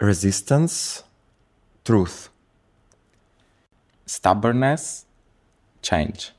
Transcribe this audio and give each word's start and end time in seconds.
resistance, 0.00 1.04
truth. 1.84 2.30
Stubbornness, 4.06 5.06
change. 5.82 6.32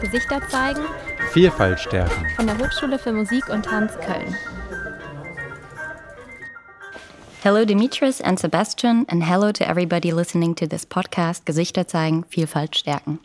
Gesichter 0.00 0.40
zeigen 0.48 0.80
Vielfalt 1.32 1.80
stärken. 1.80 2.26
von 2.36 2.46
der 2.46 2.58
Hochschule 2.58 2.98
für 2.98 3.12
Musik 3.12 3.48
und 3.48 3.64
Tanz 3.64 3.92
Köln. 3.98 4.36
Hello, 7.42 7.64
Dimitris 7.64 8.20
and 8.22 8.38
Sebastian, 8.38 9.04
and 9.08 9.24
hello 9.24 9.50
to 9.50 9.68
everybody 9.68 10.12
listening 10.12 10.54
to 10.54 10.64
this 10.64 10.84
podcast, 10.84 11.44
Gesichter 11.44 11.84
zeigen, 11.84 12.24
Vielfalt 12.30 12.72
stärken. 12.76 13.18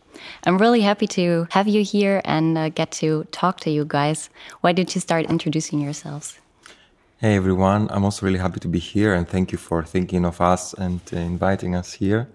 I'm 0.43 0.57
really 0.57 0.81
happy 0.81 1.05
to 1.09 1.45
have 1.51 1.67
you 1.67 1.83
here 1.83 2.23
and 2.25 2.57
uh, 2.57 2.69
get 2.69 2.89
to 2.93 3.25
talk 3.25 3.59
to 3.59 3.69
you 3.69 3.85
guys. 3.85 4.31
Why 4.61 4.73
don't 4.73 4.95
you 4.95 5.01
start 5.01 5.29
introducing 5.29 5.79
yourselves? 5.79 6.39
Hey 7.21 7.35
everyone, 7.35 7.89
I'm 7.91 8.03
also 8.03 8.25
really 8.25 8.39
happy 8.39 8.59
to 8.59 8.67
be 8.67 8.79
here 8.79 9.13
and 9.13 9.29
thank 9.29 9.51
you 9.51 9.59
for 9.59 9.83
thinking 9.83 10.25
of 10.25 10.41
us 10.41 10.73
and 10.73 10.99
uh, 11.13 11.17
inviting 11.17 11.75
us 11.75 11.93
here. 11.93 12.27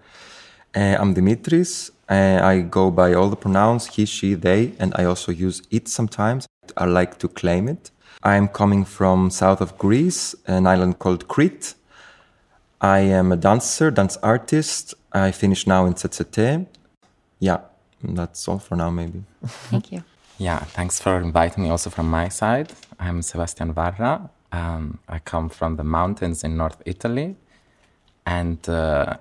Uh, 0.73 0.95
I'm 0.97 1.13
Dimitris. 1.13 1.91
Uh, 2.07 2.39
I 2.41 2.61
go 2.61 2.91
by 2.91 3.13
all 3.13 3.29
the 3.29 3.35
pronouns 3.35 3.87
he, 3.87 4.05
she, 4.05 4.35
they, 4.35 4.71
and 4.79 4.93
I 4.95 5.03
also 5.03 5.33
use 5.33 5.61
it 5.69 5.89
sometimes. 5.89 6.47
I 6.77 6.85
like 6.85 7.19
to 7.19 7.27
claim 7.27 7.67
it. 7.67 7.91
I'm 8.25 8.47
coming 8.47 8.85
from 8.85 9.29
south 9.29 9.59
of 9.59 9.77
Greece, 9.77 10.33
an 10.47 10.65
island 10.65 10.97
called 10.99 11.27
Crete. 11.27 11.75
I 12.79 12.99
am 12.99 13.33
a 13.33 13.35
dancer, 13.35 13.91
dance 13.91 14.17
artist. 14.23 14.93
I 15.11 15.31
finish 15.31 15.67
now 15.67 15.85
in 15.85 15.93
ZZT. 15.95 16.65
Yeah, 17.39 17.57
that's 18.01 18.47
all 18.47 18.59
for 18.59 18.77
now, 18.77 18.89
maybe. 18.89 19.23
Thank 19.45 19.91
you. 19.91 20.03
Yeah, 20.39 20.59
thanks 20.59 20.99
for 20.99 21.17
inviting 21.19 21.63
me 21.63 21.69
also 21.69 21.91
from 21.91 22.09
my 22.09 22.27
side. 22.27 22.73
I'm 22.99 23.21
Sebastian 23.21 23.71
Varra. 23.71 24.31
Um, 24.51 24.97
I 25.07 25.19
come 25.19 25.47
from 25.47 25.75
the 25.75 25.83
mountains 25.83 26.43
in 26.43 26.57
North 26.57 26.81
Italy. 26.87 27.35
And 28.25 28.67
uh, 28.67 29.17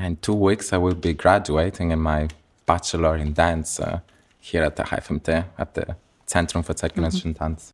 in 0.00 0.16
two 0.16 0.32
weeks, 0.32 0.72
I 0.72 0.78
will 0.78 0.94
be 0.94 1.12
graduating 1.12 1.90
in 1.90 2.00
my 2.00 2.28
bachelor 2.64 3.14
in 3.16 3.34
dance 3.34 3.78
uh, 3.78 4.00
here 4.40 4.62
at 4.62 4.76
the 4.76 4.84
HFMT, 4.84 5.44
at 5.58 5.74
the 5.74 5.96
Zentrum 6.26 6.64
für 6.64 6.74
zeitgenössischen 6.74 7.34
Tanz. 7.34 7.72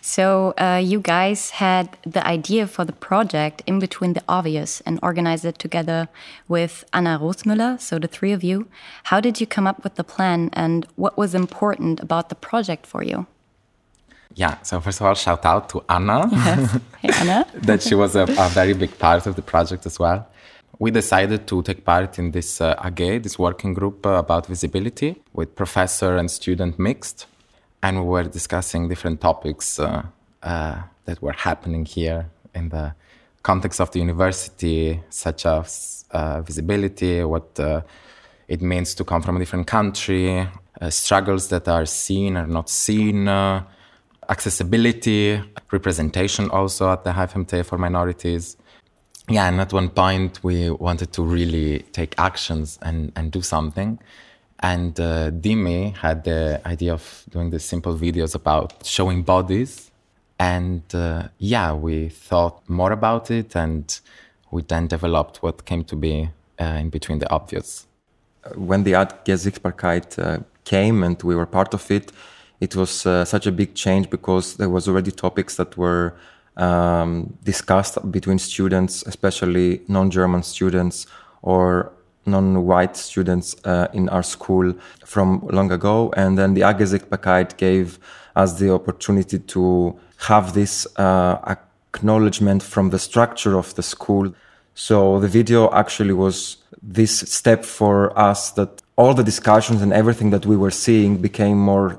So, 0.00 0.54
uh, 0.60 0.78
you 0.80 1.00
guys 1.00 1.60
had 1.60 1.88
the 2.04 2.24
idea 2.26 2.66
for 2.66 2.86
the 2.86 2.92
project 2.92 3.62
in 3.66 3.78
between 3.78 4.14
the 4.14 4.22
obvious 4.26 4.80
and 4.86 4.98
organized 5.02 5.44
it 5.44 5.58
together 5.58 6.08
with 6.48 6.84
Anna 6.92 7.18
Rosmüller, 7.18 7.78
so 7.78 7.98
the 7.98 8.08
three 8.08 8.32
of 8.32 8.42
you. 8.42 8.66
How 9.04 9.20
did 9.20 9.40
you 9.40 9.46
come 9.46 9.66
up 9.68 9.82
with 9.84 9.96
the 9.96 10.04
plan 10.04 10.50
and 10.52 10.86
what 10.96 11.16
was 11.18 11.34
important 11.34 12.00
about 12.00 12.28
the 12.28 12.36
project 12.36 12.86
for 12.86 13.02
you? 13.02 13.26
Yeah, 14.34 14.56
so 14.62 14.80
first 14.80 15.00
of 15.00 15.06
all, 15.06 15.14
shout 15.14 15.44
out 15.44 15.68
to 15.70 15.82
Anna. 15.88 16.28
Yes. 16.32 16.80
Hey, 17.02 17.10
Anna. 17.20 17.46
that 17.54 17.82
she 17.82 17.94
was 17.94 18.14
a, 18.16 18.22
a 18.22 18.48
very 18.50 18.72
big 18.74 18.96
part 18.98 19.26
of 19.26 19.34
the 19.34 19.42
project 19.42 19.86
as 19.86 19.98
well. 19.98 20.26
We 20.78 20.90
decided 20.92 21.46
to 21.48 21.62
take 21.62 21.84
part 21.84 22.18
in 22.18 22.30
this 22.30 22.60
uh, 22.60 22.74
AG, 22.84 23.18
this 23.18 23.38
working 23.38 23.74
group 23.74 24.06
uh, 24.06 24.10
about 24.10 24.46
visibility, 24.46 25.16
with 25.32 25.56
professor 25.56 26.16
and 26.16 26.30
student 26.30 26.78
mixed, 26.78 27.26
and 27.82 28.02
we 28.02 28.08
were 28.08 28.24
discussing 28.24 28.88
different 28.88 29.20
topics 29.20 29.78
uh, 29.78 30.02
uh, 30.42 30.82
that 31.04 31.20
were 31.22 31.32
happening 31.32 31.84
here 31.84 32.30
in 32.54 32.68
the 32.68 32.94
context 33.42 33.80
of 33.80 33.90
the 33.92 33.98
university, 33.98 35.00
such 35.10 35.46
as 35.46 36.04
uh, 36.10 36.40
visibility, 36.42 37.22
what 37.22 37.58
uh, 37.60 37.80
it 38.48 38.60
means 38.62 38.94
to 38.94 39.04
come 39.04 39.22
from 39.22 39.36
a 39.36 39.38
different 39.38 39.66
country, 39.66 40.48
uh, 40.80 40.90
struggles 40.90 41.48
that 41.48 41.68
are 41.68 41.86
seen 41.86 42.36
or 42.36 42.46
not 42.46 42.68
seen. 42.68 43.28
Uh, 43.28 43.62
accessibility, 44.28 45.40
representation 45.72 46.50
also 46.50 46.90
at 46.92 47.04
the 47.04 47.10
HFMT 47.10 47.64
for 47.64 47.78
minorities. 47.78 48.56
Yeah, 49.28 49.48
and 49.48 49.60
at 49.60 49.72
one 49.72 49.90
point 49.90 50.42
we 50.42 50.70
wanted 50.70 51.12
to 51.14 51.22
really 51.22 51.80
take 51.92 52.14
actions 52.18 52.78
and, 52.82 53.12
and 53.16 53.30
do 53.30 53.42
something. 53.42 53.98
And 54.60 54.98
uh, 54.98 55.30
Dimi 55.30 55.96
had 55.96 56.24
the 56.24 56.60
idea 56.66 56.92
of 56.92 57.24
doing 57.30 57.50
these 57.50 57.64
simple 57.64 57.96
videos 57.96 58.34
about 58.34 58.84
showing 58.84 59.22
bodies. 59.22 59.90
And 60.38 60.82
uh, 60.94 61.28
yeah, 61.38 61.72
we 61.72 62.08
thought 62.08 62.68
more 62.68 62.92
about 62.92 63.30
it 63.30 63.54
and 63.56 63.98
we 64.50 64.62
then 64.62 64.86
developed 64.86 65.42
what 65.42 65.64
came 65.64 65.84
to 65.84 65.96
be 65.96 66.30
uh, 66.60 66.64
in 66.64 66.90
between 66.90 67.18
the 67.18 67.30
obvious. 67.30 67.88
when 68.54 68.84
the 68.84 68.94
AG 68.94 69.24
Sichtbarkeit 69.26 70.18
uh, 70.18 70.38
came 70.64 71.02
and 71.02 71.22
we 71.22 71.34
were 71.34 71.46
part 71.46 71.74
of 71.74 71.90
it, 71.90 72.12
it 72.60 72.74
was 72.74 73.06
uh, 73.06 73.24
such 73.24 73.46
a 73.46 73.52
big 73.52 73.74
change 73.74 74.10
because 74.10 74.56
there 74.56 74.68
was 74.68 74.88
already 74.88 75.10
topics 75.10 75.56
that 75.56 75.76
were 75.76 76.14
um, 76.56 77.36
discussed 77.44 78.10
between 78.10 78.38
students, 78.38 79.04
especially 79.06 79.80
non-German 79.88 80.42
students 80.42 81.06
or 81.42 81.92
non-white 82.30 82.96
students 82.96 83.56
uh, 83.64 83.88
in 83.92 84.08
our 84.08 84.22
school 84.22 84.74
from 85.04 85.46
long 85.50 85.70
ago. 85.72 86.12
And 86.16 86.38
then 86.38 86.54
the 86.54 86.62
AG 86.62 86.78
Sichtbarkeit 86.78 87.56
gave 87.56 87.98
us 88.36 88.58
the 88.58 88.72
opportunity 88.72 89.38
to 89.38 89.98
have 90.28 90.52
this 90.52 90.86
uh, 90.96 91.56
acknowledgement 91.94 92.62
from 92.62 92.90
the 92.90 92.98
structure 92.98 93.56
of 93.56 93.74
the 93.74 93.82
school. 93.82 94.32
So 94.74 95.20
the 95.20 95.28
video 95.28 95.70
actually 95.72 96.14
was 96.14 96.58
this 96.82 97.20
step 97.20 97.64
for 97.64 98.16
us 98.18 98.52
that 98.52 98.82
all 98.96 99.14
the 99.14 99.24
discussions 99.24 99.82
and 99.82 99.92
everything 99.92 100.30
that 100.30 100.46
we 100.46 100.56
were 100.56 100.70
seeing 100.70 101.16
became 101.18 101.58
more 101.58 101.98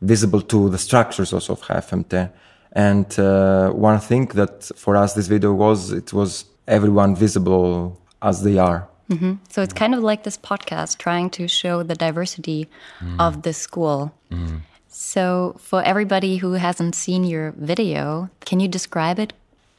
visible 0.00 0.40
to 0.40 0.68
the 0.70 0.78
structures 0.78 1.32
also 1.32 1.52
of 1.54 1.60
HFMT. 1.62 2.30
And 2.72 3.18
uh, 3.18 3.70
one 3.70 3.98
thing 3.98 4.26
that 4.26 4.70
for 4.76 4.96
us 4.96 5.14
this 5.14 5.26
video 5.26 5.52
was, 5.52 5.92
it 5.92 6.12
was 6.12 6.44
everyone 6.66 7.16
visible 7.16 8.00
as 8.22 8.42
they 8.42 8.58
are. 8.58 8.87
So, 9.50 9.62
it's 9.62 9.72
kind 9.72 9.94
of 9.94 10.02
like 10.02 10.24
this 10.24 10.36
podcast 10.36 10.98
trying 10.98 11.30
to 11.30 11.48
show 11.48 11.82
the 11.82 11.94
diversity 11.94 12.68
of 13.18 13.42
the 13.42 13.52
school. 13.52 14.12
So, 14.88 15.56
for 15.58 15.82
everybody 15.82 16.38
who 16.38 16.52
hasn't 16.52 16.94
seen 16.94 17.24
your 17.24 17.52
video, 17.52 18.30
can 18.44 18.60
you 18.60 18.68
describe 18.68 19.18
it? 19.18 19.32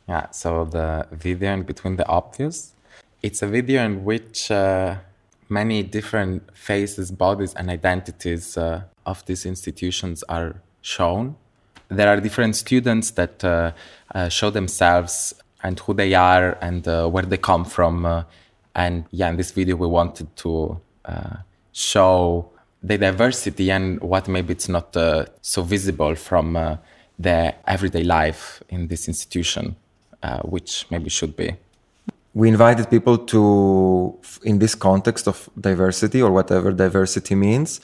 Yeah, 0.07 0.31
so 0.31 0.65
the 0.65 1.07
video 1.11 1.53
in 1.53 1.63
between 1.63 1.97
the 1.97 2.07
obvious, 2.07 2.73
it's 3.21 3.41
a 3.41 3.47
video 3.47 3.83
in 3.83 4.03
which 4.03 4.49
uh, 4.49 4.95
many 5.49 5.83
different 5.83 6.55
faces, 6.55 7.11
bodies, 7.11 7.53
and 7.53 7.69
identities 7.69 8.57
uh, 8.57 8.81
of 9.05 9.25
these 9.25 9.45
institutions 9.45 10.23
are 10.29 10.61
shown. 10.81 11.35
There 11.89 12.07
are 12.07 12.19
different 12.19 12.55
students 12.55 13.11
that 13.11 13.43
uh, 13.43 13.73
uh, 14.15 14.29
show 14.29 14.49
themselves 14.49 15.33
and 15.63 15.79
who 15.79 15.93
they 15.93 16.13
are 16.13 16.57
and 16.61 16.87
uh, 16.87 17.07
where 17.07 17.23
they 17.23 17.37
come 17.37 17.65
from. 17.65 18.25
And 18.75 19.05
yeah, 19.11 19.29
in 19.29 19.37
this 19.37 19.51
video, 19.51 19.75
we 19.75 19.87
wanted 19.87 20.35
to 20.37 20.79
uh, 21.05 21.37
show 21.71 22.49
the 22.81 22.97
diversity 22.97 23.71
and 23.71 23.99
what 24.01 24.27
maybe 24.27 24.53
it's 24.53 24.69
not 24.69 24.95
uh, 24.95 25.25
so 25.41 25.63
visible 25.63 26.15
from 26.15 26.55
uh, 26.55 26.77
the 27.17 27.53
everyday 27.67 28.03
life 28.03 28.63
in 28.69 28.87
this 28.87 29.07
institution, 29.07 29.75
uh, 30.23 30.39
which 30.41 30.85
maybe 30.89 31.09
should 31.09 31.35
be. 31.35 31.55
we 32.33 32.47
invited 32.47 32.89
people 32.89 33.17
to 33.17 34.17
in 34.43 34.59
this 34.59 34.75
context 34.75 35.27
of 35.27 35.49
diversity 35.59 36.21
or 36.21 36.31
whatever 36.31 36.71
diversity 36.71 37.35
means 37.35 37.81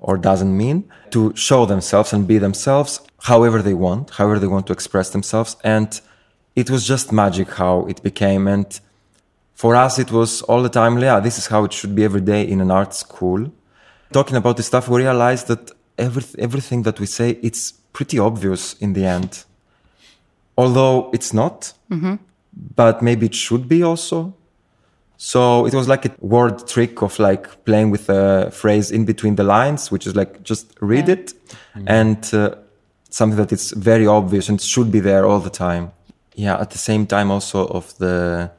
or 0.00 0.16
doesn't 0.16 0.56
mean 0.56 0.84
to 1.10 1.34
show 1.34 1.66
themselves 1.66 2.12
and 2.12 2.26
be 2.26 2.38
themselves 2.38 3.00
however 3.24 3.60
they 3.60 3.74
want 3.74 4.10
however 4.10 4.38
they 4.38 4.46
want 4.46 4.66
to 4.66 4.72
express 4.72 5.10
themselves 5.10 5.56
and 5.64 6.00
it 6.54 6.70
was 6.70 6.86
just 6.86 7.12
magic 7.12 7.48
how 7.54 7.84
it 7.86 8.02
became 8.02 8.46
and 8.46 8.80
for 9.60 9.72
us 9.84 9.92
it 10.04 10.10
was 10.18 10.30
all 10.48 10.62
the 10.62 10.74
time 10.80 10.92
yeah 11.08 11.18
this 11.26 11.36
is 11.40 11.46
how 11.52 11.60
it 11.68 11.72
should 11.78 11.94
be 11.98 12.04
every 12.10 12.24
day 12.32 12.42
in 12.52 12.58
an 12.60 12.70
art 12.80 12.92
school 13.04 13.40
talking 14.18 14.36
about 14.42 14.54
this 14.56 14.66
stuff 14.72 14.84
we 14.88 14.96
realized 15.06 15.46
that 15.52 15.62
every, 16.06 16.24
everything 16.46 16.80
that 16.86 16.96
we 17.00 17.06
say 17.06 17.28
it's 17.48 17.62
pretty 17.96 18.18
obvious 18.28 18.62
in 18.84 18.90
the 18.96 19.04
end 19.16 19.32
although 20.56 21.10
it's 21.16 21.32
not 21.32 21.58
but 22.74 23.02
maybe 23.02 23.26
it 23.26 23.34
should 23.34 23.68
be 23.68 23.82
also. 23.82 24.34
So 25.16 25.66
it 25.66 25.74
was 25.74 25.88
like 25.88 26.06
a 26.06 26.12
word 26.20 26.66
trick 26.68 27.02
of 27.02 27.18
like 27.18 27.64
playing 27.64 27.90
with 27.90 28.08
a 28.08 28.50
phrase 28.52 28.90
in 28.90 29.04
between 29.04 29.34
the 29.34 29.42
lines, 29.42 29.90
which 29.90 30.06
is 30.06 30.14
like 30.14 30.42
just 30.44 30.74
read 30.80 31.08
it, 31.08 31.32
and 31.86 32.18
uh, 32.32 32.54
something 33.10 33.36
that 33.36 33.52
is 33.52 33.72
very 33.72 34.06
obvious 34.06 34.48
and 34.48 34.60
should 34.60 34.92
be 34.92 35.00
there 35.00 35.26
all 35.26 35.40
the 35.40 35.50
time. 35.50 35.90
Yeah, 36.34 36.60
at 36.60 36.70
the 36.70 36.78
same 36.78 37.04
time 37.06 37.32
also 37.32 37.66
of 37.66 37.96
the 37.98 38.50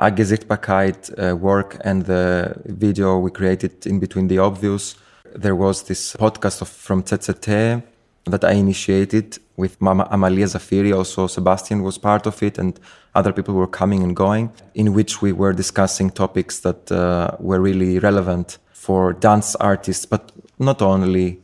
AG 0.00 0.24
Sichtbarkeit 0.24 1.10
uh, 1.18 1.36
work 1.36 1.76
and 1.84 2.06
the 2.06 2.54
video 2.64 3.18
we 3.18 3.30
created 3.30 3.86
in 3.86 4.00
between 4.00 4.28
the 4.28 4.38
obvious, 4.38 4.96
there 5.34 5.54
was 5.54 5.82
this 5.82 6.16
podcast 6.16 6.62
of, 6.62 6.68
from 6.68 7.02
ZZT 7.02 7.82
that 8.24 8.44
I 8.44 8.52
initiated 8.52 9.38
with 9.56 9.80
Mama 9.80 10.08
Amalia 10.10 10.46
Zafiri. 10.46 10.96
Also, 10.96 11.26
Sebastian 11.26 11.82
was 11.82 11.98
part 11.98 12.26
of 12.26 12.42
it, 12.42 12.58
and 12.58 12.80
other 13.14 13.32
people 13.32 13.54
were 13.54 13.66
coming 13.66 14.02
and 14.02 14.16
going, 14.16 14.50
in 14.74 14.94
which 14.94 15.20
we 15.20 15.32
were 15.32 15.52
discussing 15.52 16.10
topics 16.10 16.60
that 16.60 16.90
uh, 16.90 17.36
were 17.38 17.60
really 17.60 17.98
relevant 17.98 18.58
for 18.72 19.12
dance 19.12 19.54
artists, 19.56 20.06
but 20.06 20.32
not 20.58 20.80
only. 20.80 21.40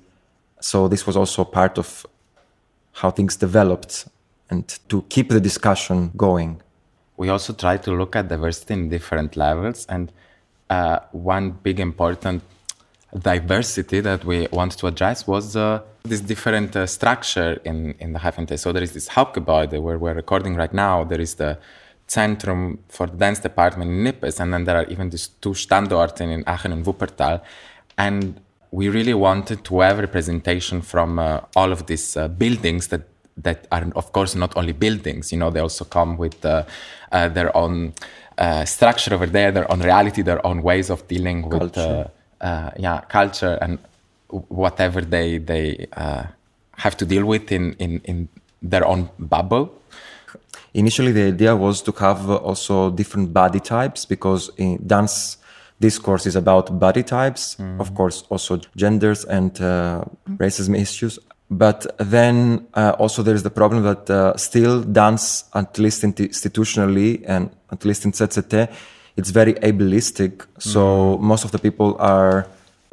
So 0.60 0.88
this 0.88 1.06
was 1.06 1.16
also 1.16 1.44
part 1.44 1.78
of 1.78 2.06
how 2.92 3.10
things 3.10 3.36
developed 3.36 4.08
and 4.48 4.66
to 4.88 5.02
keep 5.10 5.28
the 5.28 5.40
discussion 5.40 6.12
going. 6.16 6.62
We 7.16 7.28
also 7.28 7.52
try 7.52 7.78
to 7.78 7.92
look 7.92 8.16
at 8.16 8.28
diversity 8.28 8.74
in 8.74 8.88
different 8.88 9.36
levels, 9.36 9.86
and 9.88 10.12
uh, 10.70 11.00
one 11.12 11.50
big 11.50 11.80
important 11.80 12.42
diversity 13.16 14.00
that 14.00 14.24
we 14.24 14.46
want 14.52 14.72
to 14.78 14.86
address 14.86 15.26
was 15.26 15.56
uh, 15.56 15.80
this 16.02 16.20
different 16.20 16.76
uh, 16.76 16.86
structure 16.86 17.60
in, 17.64 17.94
in 17.98 18.12
the 18.12 18.18
HFMT. 18.18 18.58
So 18.58 18.72
there 18.72 18.82
is 18.82 18.92
this 18.92 19.08
Hauptgebäude 19.08 19.80
where 19.80 19.98
we're 19.98 20.14
recording 20.14 20.54
right 20.54 20.72
now. 20.72 21.04
There 21.04 21.20
is 21.20 21.34
the 21.34 21.58
Zentrum 22.08 22.78
for 22.88 23.06
the 23.06 23.16
dance 23.16 23.40
department 23.40 23.90
in 23.90 24.04
Nippes, 24.04 24.38
and 24.40 24.52
then 24.52 24.64
there 24.64 24.76
are 24.76 24.84
even 24.84 25.10
these 25.10 25.28
two 25.28 25.50
Standorte 25.50 26.20
in 26.20 26.44
Aachen 26.46 26.72
and 26.72 26.84
Wuppertal. 26.84 27.40
And 27.98 28.40
we 28.70 28.88
really 28.88 29.14
wanted 29.14 29.64
to 29.64 29.80
have 29.80 29.98
representation 29.98 30.82
from 30.82 31.18
uh, 31.18 31.40
all 31.54 31.72
of 31.72 31.86
these 31.86 32.16
uh, 32.16 32.28
buildings 32.28 32.88
that 32.88 33.02
that 33.36 33.66
are 33.70 33.84
of 33.94 34.12
course 34.12 34.34
not 34.34 34.56
only 34.56 34.72
buildings 34.72 35.32
you 35.32 35.38
know 35.38 35.50
they 35.50 35.60
also 35.60 35.84
come 35.84 36.16
with 36.16 36.44
uh, 36.44 36.64
uh, 37.12 37.28
their 37.28 37.54
own 37.56 37.92
uh, 38.38 38.64
structure 38.64 39.14
over 39.14 39.26
there 39.26 39.52
their 39.52 39.70
own 39.70 39.80
reality 39.80 40.22
their 40.22 40.44
own 40.46 40.62
ways 40.62 40.90
of 40.90 41.06
dealing 41.08 41.42
with 41.42 41.74
Culture. 41.74 42.10
uh, 42.40 42.70
yeah 42.78 43.00
culture 43.08 43.58
and 43.60 43.78
whatever 44.48 45.00
they 45.00 45.38
they 45.38 45.86
uh, 45.96 46.24
have 46.76 46.96
to 46.96 47.04
deal 47.06 47.24
with 47.24 47.52
in, 47.52 47.74
in 47.74 48.00
in 48.04 48.28
their 48.62 48.86
own 48.86 49.08
bubble 49.18 49.70
Initially, 50.76 51.12
the 51.12 51.28
idea 51.28 51.56
was 51.56 51.80
to 51.82 51.92
have 51.92 52.28
uh, 52.28 52.36
also 52.36 52.90
different 52.90 53.32
body 53.32 53.60
types 53.60 54.04
because 54.04 54.50
in 54.58 54.78
dance 54.86 55.38
discourse 55.80 56.26
is 56.26 56.36
about 56.36 56.78
body 56.78 57.02
types, 57.02 57.56
of 57.78 57.94
course, 57.94 58.24
also 58.28 58.60
genders 58.76 59.24
and 59.24 59.58
uh, 59.60 60.04
racism 60.36 60.78
issues. 60.78 61.18
But 61.50 61.86
then 61.98 62.66
uh, 62.74 62.96
also 62.98 63.22
there 63.22 63.34
is 63.34 63.42
the 63.42 63.50
problem 63.50 63.84
that 63.84 64.10
uh, 64.10 64.36
still 64.36 64.82
dance, 64.82 65.44
at 65.54 65.78
least 65.78 66.02
institutionally 66.02 67.22
and 67.26 67.50
at 67.70 67.84
least 67.84 68.04
in 68.04 68.12
ZZT, 68.12 68.68
it's 69.16 69.30
very 69.30 69.54
ableistic. 69.54 70.44
So 70.58 71.18
most 71.18 71.44
of 71.44 71.52
the 71.52 71.58
people 71.58 71.96
are 71.98 72.46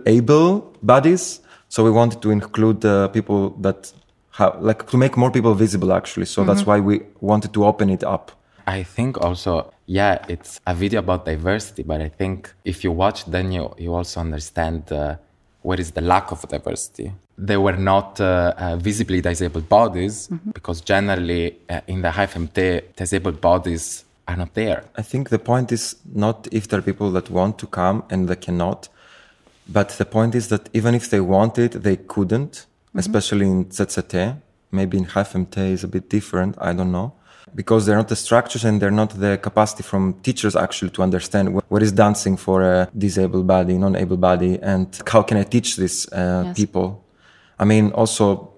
able 0.06 0.74
bodies. 0.84 1.42
So 1.70 1.84
we 1.84 1.90
wanted 1.92 2.22
to 2.22 2.30
include 2.30 2.86
uh, 2.86 3.08
people 3.08 3.50
that 3.62 3.92
have, 4.32 4.62
like, 4.62 4.88
to 4.92 4.98
make 4.98 5.18
more 5.18 5.32
people 5.32 5.56
visible 5.56 5.92
actually. 5.92 6.26
So 6.26 6.44
that's 6.44 6.66
why 6.66 6.80
we 6.80 7.02
wanted 7.22 7.54
to 7.54 7.66
open 7.66 7.90
it 7.90 8.04
up. 8.04 8.32
I 8.68 8.84
think 8.84 9.20
also, 9.20 9.74
yeah, 9.88 10.24
it's 10.30 10.60
a 10.66 10.74
video 10.74 11.00
about 11.00 11.26
diversity, 11.26 11.84
but 11.84 12.02
I 12.02 12.10
think 12.10 12.54
if 12.64 12.84
you 12.84 12.92
watch, 12.92 13.26
then 13.26 13.52
you, 13.52 13.74
you 13.78 13.94
also 13.94 14.20
understand 14.20 14.92
uh, 14.92 15.18
where 15.64 15.80
is 15.80 15.92
the 15.92 16.02
lack 16.02 16.32
of 16.32 16.48
diversity. 16.48 17.12
They 17.38 17.58
were 17.58 17.78
not 17.78 18.22
uh, 18.22 18.54
uh, 18.58 18.76
visibly 18.76 19.22
disabled 19.22 19.68
bodies 19.68 20.30
because 20.54 20.82
generally 20.82 21.56
uh, 21.70 21.82
in 21.88 22.02
the 22.02 22.10
HFMT, 22.10 22.96
disabled 22.96 23.42
bodies 23.42 24.04
are 24.28 24.38
not 24.38 24.54
there. 24.54 24.84
I 24.96 25.02
think 25.02 25.30
the 25.30 25.40
point 25.40 25.72
is 25.72 25.96
not 26.14 26.48
if 26.52 26.68
there 26.68 26.80
are 26.80 26.84
people 26.84 27.10
that 27.12 27.30
want 27.30 27.58
to 27.60 27.68
come 27.68 28.04
and 28.10 28.28
they 28.28 28.36
cannot, 28.36 28.90
but 29.68 29.90
the 29.90 30.06
point 30.06 30.36
is 30.36 30.50
that 30.50 30.70
even 30.74 30.94
if 30.94 31.10
they 31.10 31.22
wanted, 31.22 31.72
they 31.72 31.96
couldn't, 31.96 32.66
especially 32.94 33.48
in 33.48 33.66
ZZT. 33.66 34.38
Maybe 34.72 34.98
in 34.98 35.06
HFMT 35.06 35.58
is 35.72 35.84
a 35.84 35.88
bit 35.88 36.10
different, 36.10 36.58
I 36.60 36.74
don't 36.74 36.92
know. 36.92 37.14
Because 37.56 37.86
they're 37.86 37.98
not 37.98 38.08
the 38.08 38.16
structures 38.16 38.64
and 38.66 38.82
they're 38.82 38.92
not 38.92 39.10
the 39.20 39.38
capacity 39.38 39.84
from 39.84 40.14
teachers 40.24 40.56
actually 40.56 40.92
to 40.92 41.04
understand 41.04 41.50
wh- 41.56 41.72
what 41.72 41.82
is 41.84 41.92
dancing 41.92 42.38
for 42.38 42.62
a 42.62 42.90
disabled 42.98 43.48
body, 43.48 43.78
non-able 43.78 44.18
body, 44.18 44.60
and 44.62 44.88
how 45.08 45.22
can 45.22 45.38
I 45.38 45.44
teach 45.44 45.76
these 45.78 46.08
uh, 46.12 46.44
Yes. 46.46 46.56
people. 46.56 47.04
I 47.60 47.66
mean, 47.66 47.92
also 47.92 48.50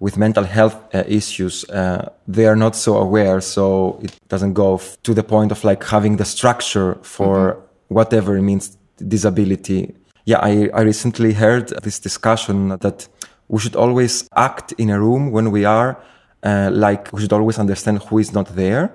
with 0.00 0.16
mental 0.16 0.44
health 0.44 0.76
uh, 0.94 1.02
issues, 1.06 1.64
uh, 1.70 2.08
they 2.26 2.46
are 2.46 2.56
not 2.56 2.76
so 2.76 2.96
aware, 2.96 3.40
so 3.40 3.98
it 4.02 4.12
doesn't 4.28 4.54
go 4.54 4.76
f- 4.76 4.96
to 5.02 5.12
the 5.14 5.22
point 5.24 5.50
of 5.52 5.64
like 5.64 5.82
having 5.84 6.16
the 6.16 6.24
structure 6.24 6.96
for 7.02 7.58
whatever 7.88 8.36
it 8.36 8.42
means 8.42 8.76
disability. 9.08 9.94
Yeah, 10.24 10.38
I, 10.42 10.70
I 10.74 10.82
recently 10.82 11.32
heard 11.32 11.68
this 11.82 11.98
discussion 11.98 12.68
that 12.80 13.08
we 13.48 13.58
should 13.58 13.76
always 13.76 14.28
act 14.36 14.72
in 14.78 14.90
a 14.90 15.00
room 15.00 15.30
when 15.32 15.50
we 15.50 15.64
are 15.64 15.96
uh, 16.42 16.70
like 16.72 17.12
we 17.12 17.20
should 17.20 17.32
always 17.32 17.58
understand 17.58 18.02
who 18.04 18.18
is 18.18 18.32
not 18.32 18.54
there, 18.54 18.94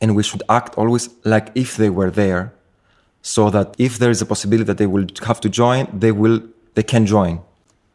and 0.00 0.16
we 0.16 0.22
should 0.22 0.42
act 0.48 0.76
always 0.76 1.08
like 1.24 1.50
if 1.54 1.76
they 1.76 1.90
were 1.90 2.10
there, 2.10 2.52
so 3.22 3.50
that 3.50 3.74
if 3.78 3.98
there 3.98 4.10
is 4.10 4.20
a 4.22 4.26
possibility 4.26 4.64
that 4.64 4.78
they 4.78 4.86
will 4.86 5.06
have 5.24 5.40
to 5.40 5.48
join, 5.48 5.86
they 5.92 6.12
will 6.12 6.40
they 6.74 6.82
can 6.82 7.06
join. 7.06 7.40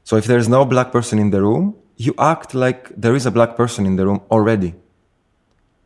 So 0.04 0.18
if 0.18 0.26
there 0.26 0.38
is 0.38 0.48
no 0.48 0.66
black 0.66 0.92
person 0.92 1.18
in 1.20 1.32
the 1.32 1.42
room, 1.42 1.76
you 1.98 2.14
act 2.20 2.54
like 2.54 2.90
there 2.96 3.16
is 3.16 3.26
a 3.26 3.32
black 3.32 3.56
person 3.56 3.86
in 3.86 3.96
the 3.96 4.06
room 4.06 4.22
already. 4.30 4.76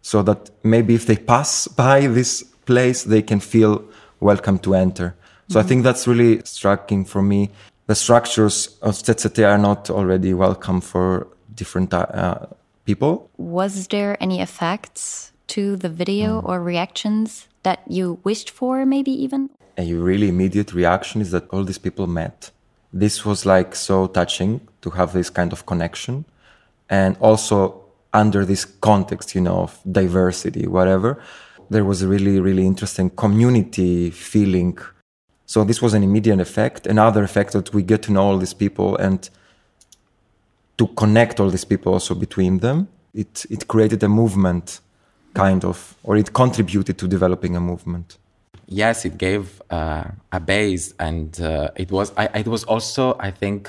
So 0.02 0.22
that 0.24 0.50
maybe 0.64 0.96
if 0.96 1.06
they 1.06 1.18
pass 1.18 1.68
by 1.86 2.08
this 2.08 2.44
place, 2.66 3.04
they 3.04 3.22
can 3.22 3.40
feel 3.40 3.84
welcome 4.20 4.60
to 4.60 4.76
enter. 4.76 5.16
So 5.50 5.60
I 5.60 5.64
think 5.64 5.84
that's 5.84 6.08
really 6.08 6.42
striking 6.44 7.06
for 7.06 7.24
me. 7.24 7.50
The 7.88 7.96
structures 7.96 8.78
of 8.84 8.94
ZZT 8.94 9.48
are 9.48 9.58
not 9.58 9.90
already 9.90 10.36
welcome 10.36 10.80
for 10.80 11.28
different 11.56 11.92
uh, 11.92 12.46
people. 12.90 13.14
Was 13.38 13.74
there 13.94 14.12
any 14.26 14.38
effects 14.48 15.32
to 15.54 15.62
the 15.84 15.92
video 16.02 16.30
hmm. 16.40 16.50
or 16.50 16.56
reactions 16.74 17.48
that 17.64 17.80
you 17.88 18.06
wished 18.24 18.50
for, 18.50 18.86
maybe 18.86 19.12
even? 19.26 19.50
a 19.80 19.94
really 19.94 20.28
immediate 20.28 20.74
reaction 20.74 21.22
is 21.22 21.32
that 21.32 21.50
all 21.52 21.64
these 21.64 21.78
people 21.78 22.06
met. 22.06 22.52
This 22.92 23.26
was 23.26 23.46
like 23.46 23.76
so 23.76 24.08
touching 24.08 24.62
to 24.82 24.90
have 24.92 25.14
this 25.14 25.30
kind 25.30 25.52
of 25.54 25.66
connection. 25.66 26.26
And 26.90 27.16
also 27.20 27.86
under 28.14 28.44
this 28.46 28.66
context, 28.66 29.36
you 29.36 29.42
know, 29.42 29.60
of 29.62 29.80
diversity, 29.90 30.68
whatever, 30.68 31.22
there 31.70 31.86
was 31.86 32.02
a 32.02 32.08
really, 32.08 32.40
really 32.40 32.66
interesting 32.66 33.10
community 33.12 34.10
feeling. 34.10 34.78
So 35.46 35.64
this 35.64 35.82
was 35.82 35.94
an 35.94 36.04
immediate 36.04 36.42
effect. 36.42 36.86
Another 36.86 37.24
effect 37.24 37.54
that 37.54 37.74
we 37.74 37.82
get 37.84 38.02
to 38.04 38.12
know 38.12 38.24
all 38.24 38.38
these 38.38 38.56
people 38.56 38.98
and 38.98 39.30
to 40.80 40.88
connect 41.02 41.40
all 41.40 41.50
these 41.56 41.66
people 41.66 41.94
also 41.94 42.16
between 42.16 42.60
them. 42.60 42.88
It, 43.14 43.46
it 43.50 43.68
created 43.68 44.02
a 44.04 44.10
movement, 44.22 44.80
kind 45.34 45.62
of, 45.72 45.78
or 46.04 46.14
it 46.18 46.30
contributed 46.34 46.98
to 47.02 47.08
developing 47.08 47.56
a 47.56 47.60
movement. 47.72 48.18
yes, 48.70 49.06
it 49.10 49.18
gave 49.18 49.62
uh, 49.72 50.06
a 50.32 50.40
base, 50.40 50.94
and 51.00 51.30
uh, 51.42 51.84
it 51.84 51.92
was. 51.92 52.08
I, 52.18 52.26
it 52.44 52.48
was 52.48 52.64
also, 52.74 53.04
I 53.20 53.32
think, 53.42 53.62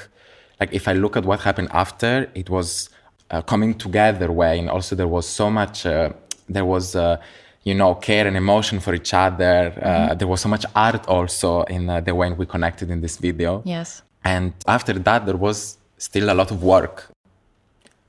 like 0.61 0.73
if 0.73 0.87
I 0.87 0.93
look 0.93 1.17
at 1.17 1.25
what 1.25 1.41
happened 1.41 1.69
after, 1.85 2.31
it 2.35 2.49
was 2.57 2.91
uh, 3.31 3.43
coming 3.43 3.73
together 3.75 4.31
way, 4.31 4.59
and 4.61 4.69
also 4.71 4.95
there 4.95 5.09
was 5.09 5.27
so 5.41 5.51
much. 5.51 5.87
Uh, 5.87 6.11
there 6.49 6.65
was. 6.75 6.95
Uh, 6.95 7.17
you 7.63 7.75
know, 7.75 7.95
care 7.95 8.27
and 8.27 8.37
emotion 8.39 8.81
for 8.81 8.95
each 8.95 9.13
other. 9.13 9.59
Uh, 9.83 10.15
there 10.15 10.27
was 10.27 10.41
so 10.41 10.49
much 10.49 10.65
art 10.75 11.05
also 11.09 11.63
in 11.65 11.91
uh, 11.91 12.01
the 12.01 12.15
way 12.15 12.33
we 12.33 12.47
connected 12.47 12.91
in 12.91 13.03
this 13.03 13.19
video. 13.19 13.61
Yes. 13.67 14.01
And 14.25 14.55
after 14.67 14.95
that, 14.95 15.27
there 15.27 15.37
was 15.37 15.77
still 16.01 16.31
a 16.31 16.35
lot 16.35 16.51
of 16.51 16.63
work. 16.63 16.97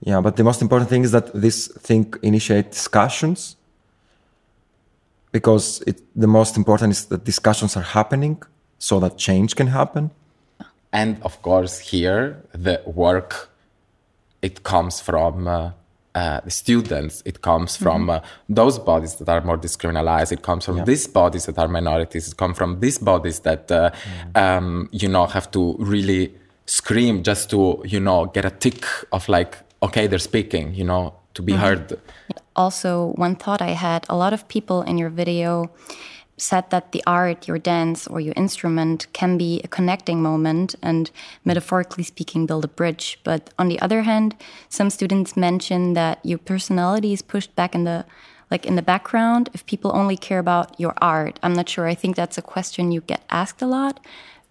Yeah, 0.03 0.19
but 0.21 0.35
the 0.35 0.43
most 0.43 0.61
important 0.61 0.89
thing 0.89 1.03
is 1.03 1.11
that 1.11 1.31
this 1.33 1.67
thing 1.67 2.11
initiate 2.23 2.71
discussions 2.71 3.55
because 5.31 5.81
it, 5.85 6.01
the 6.15 6.27
most 6.27 6.57
important 6.57 6.91
is 6.91 7.05
that 7.05 7.23
discussions 7.23 7.77
are 7.77 7.87
happening 7.99 8.41
so 8.79 8.99
that 8.99 9.17
change 9.17 9.55
can 9.55 9.67
happen. 9.67 10.11
and 10.93 11.11
of 11.23 11.41
course 11.41 11.75
here 11.91 12.23
the 12.67 12.75
work 12.85 13.49
it 14.41 14.63
comes 14.63 14.99
from 14.99 15.47
uh, 15.47 15.71
uh, 16.13 16.41
the 16.43 16.51
students. 16.51 17.21
It 17.25 17.41
comes 17.41 17.77
from 17.77 18.09
uh, 18.09 18.19
those 18.49 18.77
bodies 18.79 19.15
that 19.15 19.29
are 19.29 19.41
more 19.41 19.57
discriminalized. 19.57 20.31
It 20.31 20.41
comes 20.41 20.65
from 20.65 20.83
these 20.83 21.07
bodies 21.07 21.45
that 21.45 21.57
are 21.57 21.69
minorities. 21.69 22.27
It 22.27 22.37
comes 22.37 22.57
from 22.57 22.79
these 22.79 22.97
bodies 22.97 23.39
that 23.41 23.71
uh, 23.71 23.91
um, 24.35 24.89
you 24.91 25.07
know 25.07 25.25
have 25.25 25.49
to 25.51 25.75
really 25.79 26.33
scream 26.77 27.15
just 27.29 27.49
to 27.49 27.59
you 27.93 27.99
know 27.99 28.19
get 28.35 28.45
a 28.45 28.53
tick 28.63 28.85
of 29.11 29.27
like 29.27 29.53
okay 29.85 30.07
they're 30.07 30.27
speaking 30.31 30.65
you 30.73 30.85
know 30.91 31.03
to 31.33 31.41
be 31.41 31.53
mm-hmm. 31.53 31.65
heard 31.65 31.99
Also, 32.55 33.13
one 33.15 33.35
thought 33.35 33.61
I 33.61 33.73
had 33.87 34.05
a 34.09 34.15
lot 34.15 34.33
of 34.33 34.47
people 34.47 34.81
in 34.89 34.97
your 34.97 35.09
video 35.09 35.71
said 36.37 36.69
that 36.69 36.91
the 36.91 37.03
art, 37.05 37.47
your 37.47 37.57
dance, 37.57 38.07
or 38.07 38.19
your 38.19 38.33
instrument 38.35 39.07
can 39.13 39.37
be 39.37 39.61
a 39.63 39.67
connecting 39.67 40.21
moment 40.21 40.75
and, 40.81 41.11
metaphorically 41.45 42.03
speaking, 42.03 42.45
build 42.45 42.65
a 42.65 42.67
bridge. 42.67 43.19
But 43.23 43.51
on 43.59 43.69
the 43.69 43.79
other 43.79 44.01
hand, 44.01 44.35
some 44.69 44.89
students 44.89 45.37
mention 45.37 45.93
that 45.93 46.19
your 46.23 46.39
personality 46.39 47.13
is 47.13 47.21
pushed 47.21 47.55
back 47.55 47.75
in 47.75 47.83
the 47.83 48.05
like 48.49 48.65
in 48.65 48.75
the 48.75 48.81
background 48.81 49.49
if 49.53 49.65
people 49.65 49.91
only 49.93 50.17
care 50.17 50.39
about 50.39 50.77
your 50.77 50.93
art. 50.97 51.39
I'm 51.41 51.53
not 51.53 51.69
sure. 51.69 51.87
I 51.87 51.95
think 51.95 52.17
that's 52.17 52.37
a 52.37 52.41
question 52.41 52.91
you 52.91 52.99
get 52.99 53.23
asked 53.29 53.61
a 53.61 53.65
lot. 53.65 54.01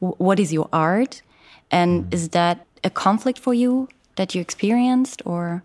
W- 0.00 0.16
what 0.16 0.40
is 0.40 0.54
your 0.54 0.70
art? 0.72 1.20
And 1.70 2.12
is 2.12 2.30
that 2.30 2.66
a 2.84 2.90
conflict 2.90 3.38
for 3.38 3.54
you 3.54 3.88
that 4.16 4.34
you 4.34 4.40
experienced 4.40 5.22
or 5.24 5.62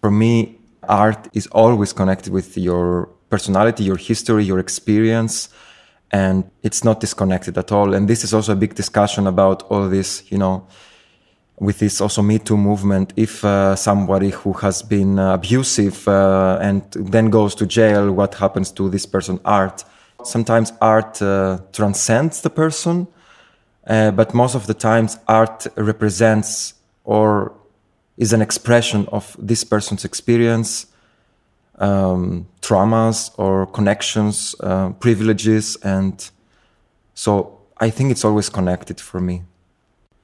For 0.00 0.10
me, 0.10 0.58
art 0.88 1.28
is 1.32 1.46
always 1.52 1.92
connected 1.92 2.32
with 2.32 2.56
your 2.56 3.08
personality, 3.28 3.84
your 3.84 3.98
history, 3.98 4.44
your 4.44 4.58
experience. 4.58 5.48
and 6.10 6.50
it's 6.62 6.82
not 6.84 7.00
disconnected 7.00 7.56
at 7.56 7.72
all. 7.72 7.94
And 7.94 8.08
this 8.08 8.24
is 8.24 8.34
also 8.34 8.52
a 8.52 8.56
big 8.56 8.74
discussion 8.74 9.26
about 9.26 9.62
all 9.70 9.88
this, 9.88 10.24
you 10.30 10.38
know, 10.38 10.66
with 11.58 11.78
this 11.78 12.00
also 12.00 12.22
Me 12.22 12.38
Too 12.38 12.56
movement. 12.56 13.12
If 13.16 13.44
uh, 13.44 13.76
somebody 13.76 14.30
who 14.30 14.52
has 14.54 14.82
been 14.82 15.18
uh, 15.18 15.34
abusive 15.34 16.08
uh, 16.08 16.58
and 16.60 16.82
then 16.92 17.30
goes 17.30 17.54
to 17.56 17.66
jail, 17.66 18.10
what 18.12 18.34
happens 18.34 18.72
to 18.72 18.88
this 18.88 19.06
person? 19.06 19.38
Art. 19.44 19.84
Sometimes 20.24 20.72
art 20.80 21.22
uh, 21.22 21.58
transcends 21.72 22.42
the 22.42 22.50
person, 22.50 23.06
uh, 23.86 24.10
but 24.10 24.34
most 24.34 24.54
of 24.54 24.66
the 24.66 24.74
times 24.74 25.18
art 25.26 25.66
represents 25.76 26.74
or 27.04 27.52
is 28.16 28.32
an 28.32 28.42
expression 28.42 29.06
of 29.12 29.36
this 29.38 29.64
person's 29.64 30.04
experience, 30.04 30.86
um, 31.78 32.46
traumas 32.60 33.30
or 33.38 33.66
connections, 33.66 34.54
uh, 34.60 34.90
privileges, 34.90 35.76
and 35.82 36.30
so 37.14 37.58
I 37.78 37.90
think 37.90 38.10
it's 38.10 38.24
always 38.24 38.50
connected 38.50 39.00
for 39.00 39.20
me. 39.20 39.42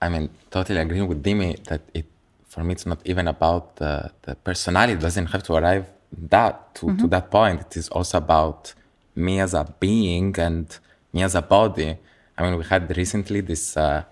I 0.01 0.09
mean, 0.11 0.29
totally 0.51 0.79
agreeing 0.79 1.09
with 1.09 1.23
Dimi 1.23 1.65
that 1.65 1.81
it, 1.95 2.05
for 2.47 2.63
me, 2.63 2.73
it's 2.73 2.87
not 2.87 3.01
even 3.05 3.27
about 3.29 3.77
the, 3.77 4.11
the 4.23 4.35
personality. 4.35 4.93
It 4.93 5.01
doesn't 5.01 5.27
have 5.27 5.43
to 5.45 5.55
arrive 5.55 5.87
that 6.13 6.75
to, 6.77 6.87
mm-hmm. 6.87 6.99
to 6.99 7.07
that 7.09 7.31
point. 7.31 7.61
It 7.63 7.77
is 7.77 7.89
also 7.89 8.19
about 8.19 8.75
me 9.15 9.41
as 9.41 9.55
a 9.55 9.75
being 9.81 10.39
and 10.39 10.79
me 11.13 11.23
as 11.23 11.35
a 11.35 11.43
body. 11.43 11.99
I 12.39 12.43
mean, 12.43 12.59
we 12.59 12.65
had 12.65 12.95
recently 12.97 13.41
this 13.41 13.77
uh, 13.77 14.05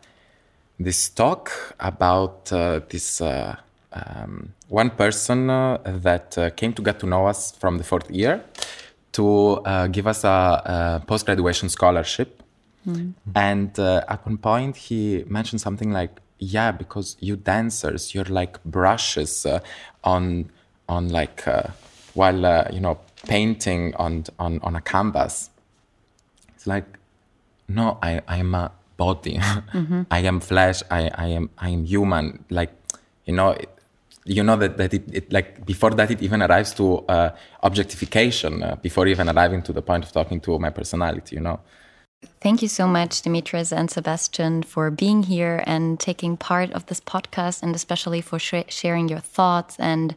this 0.78 1.08
talk 1.10 1.74
about 1.78 2.52
uh, 2.52 2.80
this 2.88 3.20
uh, 3.20 3.56
um, 3.92 4.54
one 4.68 4.90
person 4.90 5.50
uh, 5.50 5.78
that 5.84 6.36
uh, 6.38 6.50
came 6.50 6.72
to 6.72 6.82
get 6.82 6.98
to 7.00 7.06
know 7.06 7.26
us 7.26 7.52
from 7.52 7.78
the 7.78 7.84
fourth 7.84 8.10
year 8.10 8.42
to 9.12 9.60
uh, 9.64 9.86
give 9.86 10.06
us 10.06 10.24
a, 10.24 10.28
a 10.98 11.06
post 11.06 11.26
graduation 11.26 11.68
scholarship. 11.68 12.42
Mm-hmm. 12.86 13.10
And 13.34 13.78
at 13.78 14.26
one 14.26 14.38
point, 14.38 14.76
he 14.76 15.24
mentioned 15.26 15.60
something 15.60 15.92
like, 15.92 16.20
"Yeah, 16.38 16.72
because 16.72 17.16
you 17.20 17.36
dancers, 17.36 18.14
you're 18.14 18.24
like 18.24 18.62
brushes 18.64 19.46
on 20.02 20.50
on 20.88 21.08
like 21.08 21.44
while 22.14 22.68
you 22.70 22.80
know 22.80 22.98
painting 23.26 23.94
on 23.96 24.24
on 24.38 24.60
on 24.62 24.76
a 24.76 24.80
canvas." 24.80 25.50
It's 26.54 26.66
like, 26.66 26.84
no, 27.68 27.98
I 28.02 28.20
I'm 28.28 28.54
a 28.54 28.72
body. 28.96 29.38
Mm-hmm. 29.38 30.02
I 30.10 30.20
am 30.20 30.40
flesh. 30.40 30.82
I 30.90 31.10
I 31.14 31.26
am 31.28 31.50
I 31.58 31.70
am 31.70 31.84
human. 31.84 32.44
Like 32.50 32.72
you 33.24 33.34
know. 33.34 33.50
It, 33.50 33.70
you 34.26 34.42
know 34.42 34.56
that, 34.56 34.78
that 34.78 34.94
it, 34.94 35.04
it, 35.12 35.32
like 35.34 35.66
before 35.66 35.90
that 35.90 36.10
it 36.10 36.22
even 36.22 36.40
arrives 36.40 36.72
to 36.72 37.00
uh, 37.08 37.28
objectification 37.62 38.62
uh, 38.62 38.74
before 38.76 39.06
even 39.06 39.28
arriving 39.28 39.60
to 39.60 39.70
the 39.70 39.82
point 39.82 40.02
of 40.02 40.12
talking 40.12 40.40
to 40.40 40.58
my 40.58 40.70
personality 40.70 41.36
you 41.36 41.42
know 41.42 41.60
Thank 42.40 42.62
you 42.62 42.68
so 42.68 42.86
much, 42.86 43.22
Dimitris 43.22 43.72
and 43.72 43.90
Sebastian, 43.90 44.62
for 44.62 44.90
being 44.90 45.24
here 45.24 45.62
and 45.66 46.00
taking 46.00 46.36
part 46.36 46.70
of 46.72 46.86
this 46.86 47.00
podcast, 47.00 47.62
and 47.62 47.74
especially 47.74 48.20
for 48.20 48.38
sh 48.38 48.54
sharing 48.68 49.08
your 49.08 49.20
thoughts 49.20 49.76
and 49.78 50.14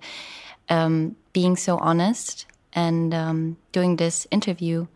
um, 0.69 1.15
being 1.33 1.55
so 1.55 1.77
honest 1.77 2.45
and 2.73 3.13
um, 3.13 3.57
doing 3.71 3.97
this 3.97 4.27
interview 4.31 4.87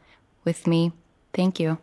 with 0.43 0.67
me. 0.67 0.91
Thank 1.33 1.59
you. 1.59 1.77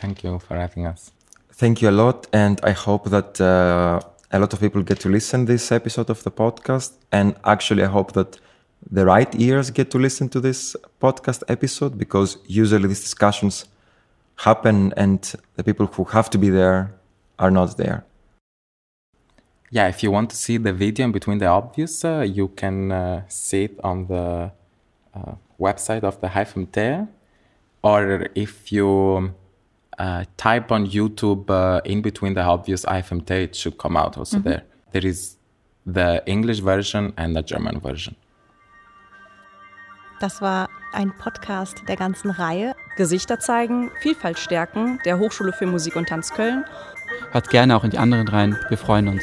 Thank 0.00 0.24
you 0.24 0.38
for 0.38 0.56
having 0.56 0.86
us. 0.86 1.12
Thank 1.52 1.82
you 1.82 1.90
a 1.90 1.96
lot, 2.02 2.26
and 2.32 2.60
I 2.62 2.72
hope 2.72 3.10
that. 3.10 3.40
Uh, 3.40 4.00
a 4.30 4.38
lot 4.38 4.52
of 4.52 4.60
people 4.60 4.82
get 4.82 5.00
to 5.00 5.08
listen 5.08 5.46
this 5.46 5.72
episode 5.72 6.10
of 6.10 6.22
the 6.22 6.30
podcast 6.30 6.92
and 7.10 7.34
actually 7.44 7.82
i 7.82 7.86
hope 7.86 8.12
that 8.12 8.38
the 8.90 9.04
right 9.04 9.34
ears 9.40 9.70
get 9.70 9.90
to 9.90 9.98
listen 9.98 10.28
to 10.28 10.40
this 10.40 10.76
podcast 11.00 11.42
episode 11.48 11.96
because 11.96 12.38
usually 12.46 12.88
these 12.88 13.00
discussions 13.00 13.64
happen 14.36 14.92
and 14.96 15.34
the 15.56 15.64
people 15.64 15.86
who 15.86 16.04
have 16.04 16.28
to 16.30 16.38
be 16.38 16.50
there 16.50 16.92
are 17.38 17.50
not 17.50 17.76
there 17.76 18.04
yeah 19.70 19.88
if 19.88 20.02
you 20.02 20.10
want 20.10 20.28
to 20.30 20.36
see 20.36 20.58
the 20.58 20.72
video 20.72 21.06
in 21.06 21.12
between 21.12 21.38
the 21.38 21.46
obvious 21.46 22.04
uh, 22.04 22.20
you 22.20 22.48
can 22.48 22.92
uh, 22.92 23.22
see 23.28 23.64
it 23.64 23.80
on 23.82 24.06
the 24.06 24.50
uh, 25.14 25.32
website 25.58 26.04
of 26.04 26.20
the 26.20 26.28
HFMT 26.28 27.08
or 27.82 28.28
if 28.34 28.70
you 28.70 29.34
type 30.36 30.70
on 30.70 30.86
YouTube 30.86 31.50
uh, 31.50 31.80
in 31.84 32.02
between 32.02 32.34
the 32.34 32.42
obvious 32.42 32.84
IFMT, 32.84 33.30
it 33.30 33.56
should 33.56 33.78
come 33.78 33.96
out 33.96 34.16
also 34.16 34.38
mm-hmm. 34.38 34.48
there. 34.48 34.62
There 34.92 35.06
is 35.06 35.36
the 35.84 36.22
English 36.26 36.60
version 36.60 37.12
and 37.16 37.36
the 37.36 37.42
German 37.42 37.80
version. 37.80 38.16
Das 40.20 40.40
war 40.40 40.68
ein 40.92 41.12
Podcast 41.16 41.82
der 41.86 41.96
ganzen 41.96 42.30
Reihe. 42.30 42.74
Gesichter 42.96 43.38
zeigen, 43.38 43.90
Vielfalt 44.00 44.38
stärken, 44.38 44.98
der 45.04 45.18
Hochschule 45.18 45.52
für 45.52 45.66
Musik 45.66 45.94
und 45.94 46.08
Tanz 46.08 46.32
Köln. 46.32 46.64
Hört 47.30 47.50
gerne 47.50 47.76
auch 47.76 47.84
in 47.84 47.90
die 47.90 47.98
anderen 47.98 48.26
rein. 48.26 48.58
Wir 48.68 48.78
freuen 48.78 49.08
uns. 49.08 49.22